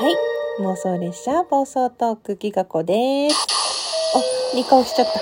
[0.00, 0.14] はい
[0.62, 3.46] 妄想列車暴走トークギガ子です。
[4.54, 5.20] お、いい顔しちゃった。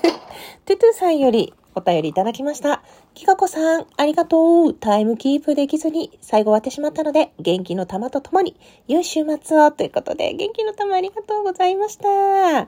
[0.64, 2.82] トゥトゥさんよりお便りいただきました。
[3.12, 4.72] ギガ子さん、ありがとう。
[4.72, 8.56] タイムキープできずに最後終わってしまったので、元気の玉とともに、
[8.88, 12.60] 良い週末をということで、元気の玉ありがとうございました。
[12.60, 12.66] い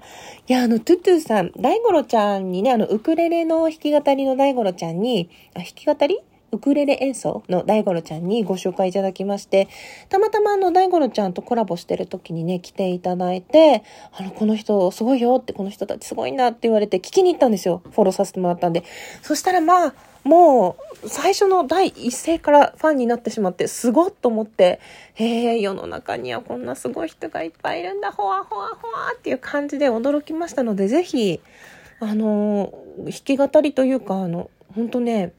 [0.49, 6.21] や、あの、トゥトゥさん、大五郎ちゃんにね、あの、ウクレレの弾き語りの大五郎ちゃんに、あ、弾き語り
[6.53, 9.69] ウクレレ演奏の大五郎ちゃんにご紹介いただきまして、
[10.09, 13.83] たまたまあの大五郎ちゃんとコラボしてる時にね、来ていただいて、
[14.13, 17.83] あの、この人すごいよって、この人たちすごいなって言われて聞きに行ったんですよ。
[17.91, 18.85] フォローさせてもらったんで。
[19.23, 24.81] そしたらまあ、もう、最初の第一声からファンになってしまって、すごっと思って、
[25.15, 31.41] へえ、世の中にはこんなすごい人がいっぱいいるんだ、ほわほわほわっていう感じで驚きましたので、ぜひ、
[32.01, 32.73] あの、
[33.05, 35.33] 弾き語りというか、あの、本当ね、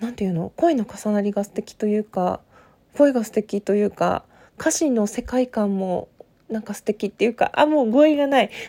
[0.00, 0.52] なんていうの？
[0.56, 2.40] 声の重なりが素敵というか
[2.96, 4.24] 声が素敵というか
[4.58, 6.08] 歌詞の世界観も
[6.48, 8.50] なんか素敵っていうかあもう語彙がない。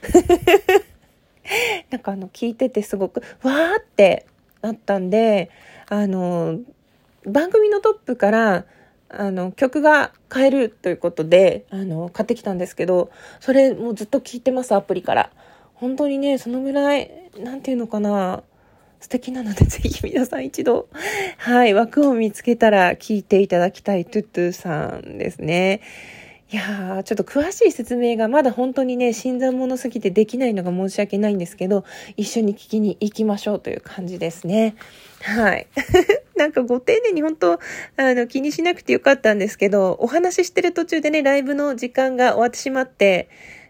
[1.89, 4.25] なんかあの聞いててすごくわーって
[4.61, 5.49] なったんで
[5.87, 6.59] あの
[7.25, 8.65] 番組のトップから
[9.09, 15.31] あの曲が変えるということであの買ってきたんですけどそれもうずっと聞いてますアプリから。
[15.77, 18.43] 本当にねそのぐらいなんていうのかな。
[18.99, 20.87] 素敵なので、ぜひ皆さん一度、
[21.37, 25.81] はい、枠を見つけたら聞いていただきたいトゥトゥさんですね。
[26.49, 31.83] いやー、ちょっと詳しい説明がまだ本当にね、新参者すぎてできないのが申し訳ないんですけど、
[32.15, 34.75] 一緒に聞きに行きましょうという感じですね。
[35.21, 35.67] はい。
[36.37, 37.59] なんかご丁寧に本当、あ
[37.97, 43.27] の、気にしなくてよかったんですけど、お話ししてる途中でね、ライブの時間が終わってしまって、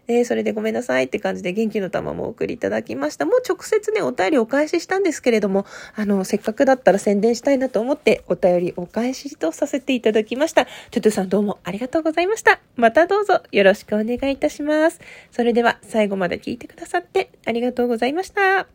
[0.08, 3.26] えー、それでごめんなさいって感じで元気の玉もお送りいただきました。
[3.26, 10.64] もう直接ね、お便りお返ししたんですけれども、あの、せっかくだったら宣伝したいなと思って、お便りお返しとさせていただきました。
[10.64, 12.58] トゥトゥさんどうもありがとうございました。
[12.76, 15.00] またどうぞよろしくお願いいたします。
[15.30, 18.66] それでは最後まで聞いてくださってありがとうございました。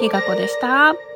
[0.00, 1.15] ギガ子でした。